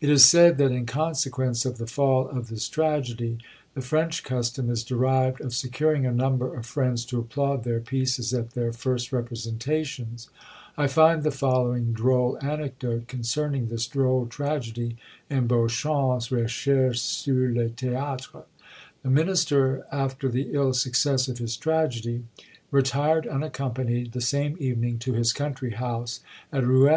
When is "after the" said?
19.90-20.50